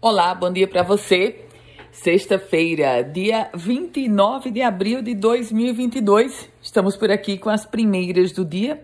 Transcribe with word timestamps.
Olá, 0.00 0.32
bom 0.32 0.52
dia 0.52 0.68
para 0.68 0.84
você. 0.84 1.44
Sexta-feira, 1.90 3.02
dia 3.02 3.50
29 3.52 4.52
de 4.52 4.62
abril 4.62 5.02
de 5.02 5.12
2022. 5.12 6.48
Estamos 6.62 6.96
por 6.96 7.10
aqui 7.10 7.36
com 7.36 7.50
as 7.50 7.66
primeiras 7.66 8.30
do 8.30 8.44
dia. 8.44 8.80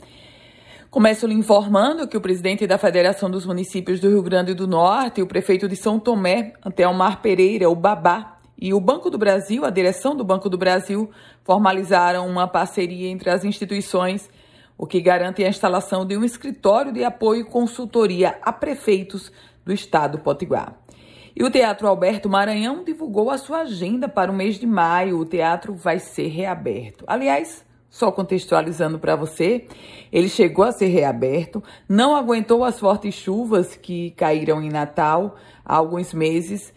Começo 0.90 1.24
lhe 1.29 1.35
informando 1.35 2.08
que 2.08 2.16
o 2.16 2.21
presidente 2.21 2.66
da 2.66 2.79
Federação 2.79 3.30
dos 3.30 3.46
Municípios 3.46 4.00
do 4.00 4.08
Rio 4.08 4.24
Grande 4.24 4.54
do 4.54 4.66
Norte, 4.66 5.22
o 5.22 5.27
prefeito 5.29 5.69
de 5.69 5.77
São 5.77 6.00
Tomé, 6.00 6.54
Antelmar 6.67 7.22
Pereira, 7.22 7.71
o 7.71 7.76
Babá, 7.76 8.38
e 8.60 8.74
o 8.74 8.81
Banco 8.81 9.08
do 9.08 9.17
Brasil, 9.17 9.65
a 9.65 9.71
direção 9.71 10.17
do 10.17 10.24
Banco 10.24 10.51
do 10.51 10.58
Brasil, 10.58 11.08
formalizaram 11.44 12.26
uma 12.26 12.49
parceria 12.49 13.08
entre 13.08 13.31
as 13.31 13.44
instituições, 13.44 14.28
o 14.76 14.85
que 14.85 15.01
garante 15.01 15.44
a 15.44 15.49
instalação 15.49 16.05
de 16.05 16.16
um 16.16 16.24
escritório 16.24 16.92
de 16.92 17.05
apoio 17.05 17.42
e 17.42 17.45
consultoria 17.45 18.37
a 18.42 18.52
prefeitos 18.52 19.30
do 19.65 19.73
estado 19.73 20.19
Potiguar. 20.19 20.74
E 21.37 21.42
o 21.42 21.51
Teatro 21.51 21.88
Alberto 21.88 22.28
Maranhão 22.28 22.84
divulgou 22.84 23.29
a 23.29 23.38
sua 23.38 23.62
agenda 23.62 24.09
para 24.09 24.30
o 24.30 24.34
mês 24.34 24.56
de 24.56 24.66
maio. 24.66 25.19
O 25.19 25.25
teatro 25.25 25.75
vai 25.75 25.98
ser 25.98 26.29
reaberto. 26.29 27.05
Aliás, 27.09 27.65
só 27.91 28.12
contextualizando 28.12 28.98
para 28.98 29.16
você, 29.16 29.66
ele 30.12 30.28
chegou 30.28 30.65
a 30.65 30.73
ser 30.73 30.87
reaberto, 30.87 31.62
não 31.89 32.15
aguentou 32.15 32.65
as 32.65 32.78
fortes 32.78 33.15
chuvas 33.15 33.77
que 33.77 34.11
caíram 34.12 34.61
em 34.62 34.69
Natal 34.69 35.37
há 35.65 35.77
alguns 35.77 36.12
meses, 36.12 36.75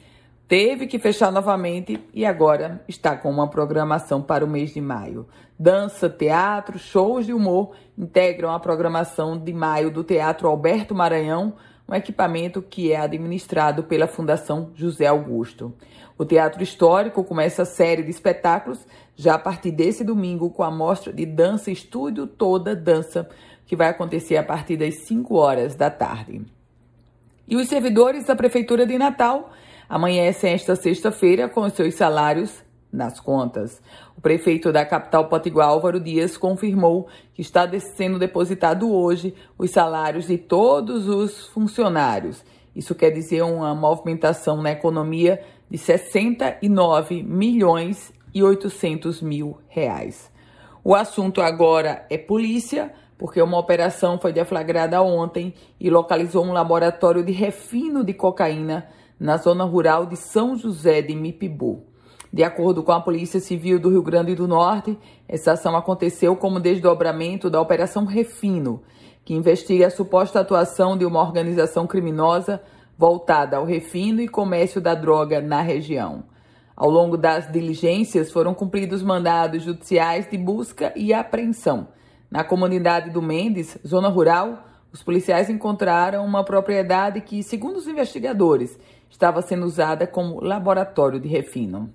teve 0.47 0.85
que 0.85 0.99
fechar 0.99 1.31
novamente 1.31 1.99
e 2.13 2.23
agora 2.23 2.83
está 2.87 3.15
com 3.15 3.31
uma 3.31 3.49
programação 3.49 4.21
para 4.21 4.45
o 4.45 4.47
mês 4.47 4.75
de 4.75 4.81
maio. 4.81 5.27
Dança, 5.57 6.07
teatro, 6.07 6.77
shows 6.77 7.25
de 7.25 7.33
humor 7.33 7.71
integram 7.97 8.51
a 8.51 8.59
programação 8.59 9.37
de 9.37 9.53
maio 9.53 9.89
do 9.89 10.03
Teatro 10.03 10.47
Alberto 10.47 10.93
Maranhão 10.93 11.55
um 11.87 11.95
equipamento 11.95 12.61
que 12.61 12.91
é 12.91 12.97
administrado 12.97 13.83
pela 13.83 14.07
Fundação 14.07 14.71
José 14.75 15.05
Augusto. 15.05 15.73
O 16.17 16.25
Teatro 16.25 16.61
Histórico 16.61 17.23
começa 17.23 17.61
a 17.61 17.65
série 17.65 18.03
de 18.03 18.09
espetáculos 18.09 18.85
já 19.15 19.35
a 19.35 19.39
partir 19.39 19.71
desse 19.71 20.03
domingo 20.03 20.49
com 20.49 20.63
a 20.63 20.71
mostra 20.71 21.13
de 21.13 21.25
dança 21.25 21.71
Estúdio 21.71 22.27
Toda 22.27 22.75
Dança, 22.75 23.29
que 23.65 23.75
vai 23.75 23.89
acontecer 23.89 24.35
a 24.35 24.43
partir 24.43 24.75
das 24.77 24.95
5 25.05 25.35
horas 25.35 25.75
da 25.75 25.89
tarde. 25.89 26.41
E 27.47 27.55
os 27.55 27.67
servidores 27.69 28.25
da 28.25 28.35
Prefeitura 28.35 28.85
de 28.85 28.97
Natal 28.97 29.51
amanhecem 29.87 30.53
esta 30.53 30.75
sexta-feira 30.75 31.47
com 31.47 31.61
os 31.61 31.73
seus 31.73 31.95
salários 31.95 32.66
nas 32.91 33.19
contas. 33.19 33.81
O 34.17 34.21
prefeito 34.21 34.71
da 34.71 34.85
capital 34.85 35.25
potiguar, 35.25 35.69
Álvaro 35.69 35.99
Dias, 35.99 36.37
confirmou 36.37 37.07
que 37.33 37.41
está 37.41 37.67
sendo 37.79 38.17
depositado 38.17 38.91
hoje 38.91 39.33
os 39.57 39.71
salários 39.71 40.27
de 40.27 40.37
todos 40.37 41.07
os 41.07 41.47
funcionários. 41.47 42.43
Isso 42.75 42.93
quer 42.95 43.11
dizer 43.11 43.41
uma 43.41 43.73
movimentação 43.73 44.61
na 44.61 44.71
economia 44.71 45.41
de 45.69 45.77
69 45.77 47.23
milhões 47.23 48.13
e 48.33 48.43
800 48.43 49.21
mil 49.21 49.57
reais. 49.67 50.31
O 50.83 50.95
assunto 50.95 51.41
agora 51.41 52.05
é 52.09 52.17
polícia, 52.17 52.93
porque 53.17 53.41
uma 53.41 53.57
operação 53.57 54.19
foi 54.19 54.31
deflagrada 54.31 55.01
ontem 55.01 55.53
e 55.79 55.89
localizou 55.89 56.45
um 56.45 56.53
laboratório 56.53 57.25
de 57.25 57.31
refino 57.31 58.03
de 58.03 58.13
cocaína 58.13 58.87
na 59.19 59.37
zona 59.37 59.63
rural 59.63 60.05
de 60.05 60.15
São 60.15 60.55
José 60.55 61.01
de 61.01 61.15
Mipibu. 61.15 61.83
De 62.31 62.43
acordo 62.43 62.83
com 62.83 62.91
a 62.91 63.01
Polícia 63.01 63.39
Civil 63.39 63.79
do 63.79 63.89
Rio 63.89 64.01
Grande 64.01 64.35
do 64.35 64.47
Norte, 64.47 64.97
essa 65.27 65.53
ação 65.53 65.75
aconteceu 65.75 66.35
como 66.35 66.59
desdobramento 66.59 67.49
da 67.49 67.61
Operação 67.61 68.05
Refino, 68.05 68.81
que 69.23 69.33
investiga 69.33 69.87
a 69.87 69.91
suposta 69.91 70.39
atuação 70.39 70.97
de 70.97 71.05
uma 71.05 71.21
organização 71.21 71.87
criminosa 71.87 72.61
voltada 72.97 73.57
ao 73.57 73.65
refino 73.65 74.21
e 74.21 74.27
comércio 74.27 74.81
da 74.81 74.95
droga 74.95 75.39
na 75.39 75.61
região. 75.61 76.23
Ao 76.75 76.89
longo 76.89 77.17
das 77.17 77.51
diligências, 77.51 78.31
foram 78.31 78.53
cumpridos 78.53 79.01
mandados 79.01 79.63
judiciais 79.63 80.29
de 80.29 80.37
busca 80.37 80.93
e 80.95 81.13
apreensão. 81.13 81.87
Na 82.29 82.43
comunidade 82.43 83.09
do 83.09 83.21
Mendes, 83.21 83.77
zona 83.85 84.09
rural, 84.09 84.63
os 84.91 85.01
policiais 85.01 85.49
encontraram 85.49 86.25
uma 86.25 86.43
propriedade 86.43 87.21
que, 87.21 87.41
segundo 87.41 87.77
os 87.77 87.87
investigadores, 87.87 88.77
estava 89.09 89.41
sendo 89.41 89.65
usada 89.65 90.05
como 90.05 90.43
laboratório 90.43 91.19
de 91.19 91.27
refino. 91.27 91.93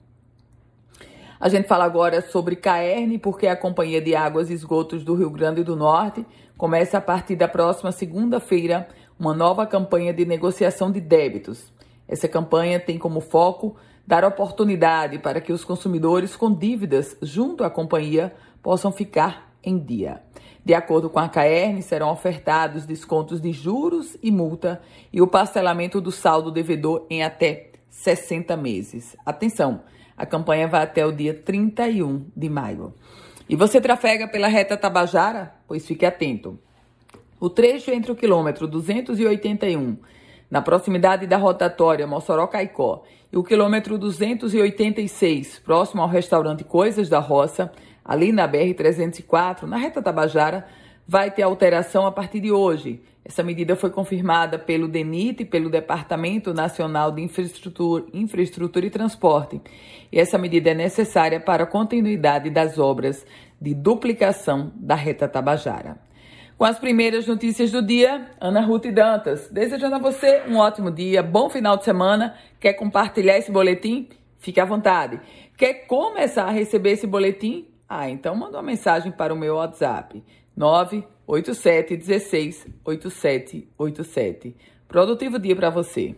A 1.42 1.48
gente 1.48 1.66
fala 1.66 1.82
agora 1.82 2.22
sobre 2.22 2.54
Caerne, 2.54 3.18
porque 3.18 3.48
a 3.48 3.56
Companhia 3.56 4.00
de 4.00 4.14
Águas 4.14 4.48
e 4.48 4.52
Esgotos 4.52 5.02
do 5.02 5.16
Rio 5.16 5.28
Grande 5.28 5.64
do 5.64 5.74
Norte 5.74 6.24
começa 6.56 6.98
a 6.98 7.00
partir 7.00 7.34
da 7.34 7.48
próxima 7.48 7.90
segunda-feira 7.90 8.86
uma 9.18 9.34
nova 9.34 9.66
campanha 9.66 10.14
de 10.14 10.24
negociação 10.24 10.92
de 10.92 11.00
débitos. 11.00 11.72
Essa 12.06 12.28
campanha 12.28 12.78
tem 12.78 12.96
como 12.96 13.20
foco 13.20 13.74
dar 14.06 14.24
oportunidade 14.24 15.18
para 15.18 15.40
que 15.40 15.52
os 15.52 15.64
consumidores 15.64 16.36
com 16.36 16.54
dívidas 16.54 17.16
junto 17.20 17.64
à 17.64 17.70
companhia 17.70 18.32
possam 18.62 18.92
ficar 18.92 19.52
em 19.64 19.76
dia. 19.80 20.22
De 20.64 20.74
acordo 20.74 21.10
com 21.10 21.18
a 21.18 21.28
Caerne, 21.28 21.82
serão 21.82 22.12
ofertados 22.12 22.86
descontos 22.86 23.40
de 23.40 23.50
juros 23.50 24.16
e 24.22 24.30
multa 24.30 24.80
e 25.12 25.20
o 25.20 25.26
parcelamento 25.26 26.00
do 26.00 26.12
saldo 26.12 26.52
devedor 26.52 27.04
em 27.10 27.24
até 27.24 27.72
60 27.90 28.56
meses. 28.56 29.16
Atenção! 29.26 29.80
A 30.16 30.26
campanha 30.26 30.68
vai 30.68 30.82
até 30.82 31.04
o 31.06 31.12
dia 31.12 31.34
31 31.34 32.26
de 32.36 32.48
maio. 32.48 32.94
E 33.48 33.56
você 33.56 33.80
trafega 33.80 34.28
pela 34.28 34.48
reta 34.48 34.76
Tabajara? 34.76 35.54
Pois 35.66 35.86
fique 35.86 36.06
atento. 36.06 36.58
O 37.40 37.50
trecho 37.50 37.90
entre 37.90 38.12
o 38.12 38.14
quilômetro 38.14 38.68
281, 38.68 39.96
na 40.50 40.62
proximidade 40.62 41.26
da 41.26 41.36
rotatória 41.36 42.06
Mossoró-Caicó, 42.06 43.02
e 43.32 43.36
o 43.36 43.42
quilômetro 43.42 43.98
286, 43.98 45.58
próximo 45.58 46.02
ao 46.02 46.08
restaurante 46.08 46.62
Coisas 46.62 47.08
da 47.08 47.18
Roça, 47.18 47.72
ali 48.04 48.30
na 48.30 48.46
BR-304, 48.48 49.62
na 49.62 49.76
reta 49.76 50.02
Tabajara, 50.02 50.66
vai 51.06 51.30
ter 51.30 51.42
alteração 51.42 52.06
a 52.06 52.12
partir 52.12 52.40
de 52.40 52.50
hoje. 52.50 53.02
Essa 53.24 53.42
medida 53.42 53.76
foi 53.76 53.90
confirmada 53.90 54.58
pelo 54.58 54.88
DENIT, 54.88 55.44
pelo 55.44 55.70
Departamento 55.70 56.52
Nacional 56.52 57.12
de 57.12 57.22
Infraestrutura, 57.22 58.04
Infraestrutura 58.12 58.86
e 58.86 58.90
Transporte. 58.90 59.60
E 60.10 60.18
essa 60.18 60.36
medida 60.36 60.70
é 60.70 60.74
necessária 60.74 61.38
para 61.38 61.62
a 61.62 61.66
continuidade 61.66 62.50
das 62.50 62.78
obras 62.78 63.24
de 63.60 63.74
duplicação 63.74 64.72
da 64.74 64.96
reta 64.96 65.28
Tabajara. 65.28 65.98
Com 66.58 66.64
as 66.64 66.78
primeiras 66.78 67.26
notícias 67.26 67.70
do 67.70 67.80
dia, 67.80 68.28
Ana 68.40 68.60
Ruth 68.60 68.86
Dantas. 68.86 69.48
Desejando 69.50 69.96
a 69.96 69.98
você 69.98 70.42
um 70.48 70.56
ótimo 70.56 70.90
dia, 70.90 71.22
bom 71.22 71.48
final 71.48 71.76
de 71.76 71.84
semana. 71.84 72.36
Quer 72.60 72.74
compartilhar 72.74 73.38
esse 73.38 73.50
boletim? 73.50 74.08
Fique 74.38 74.60
à 74.60 74.64
vontade. 74.64 75.20
Quer 75.56 75.86
começar 75.86 76.44
a 76.44 76.50
receber 76.50 76.92
esse 76.92 77.06
boletim? 77.06 77.66
Ah, 77.94 78.08
então 78.08 78.34
manda 78.34 78.56
uma 78.56 78.62
mensagem 78.62 79.12
para 79.12 79.34
o 79.34 79.36
meu 79.36 79.56
WhatsApp 79.56 80.24
987 80.56 81.94
16 81.94 82.66
8787. 82.82 84.56
Produtivo 84.88 85.38
dia 85.38 85.54
para 85.54 85.68
você. 85.68 86.16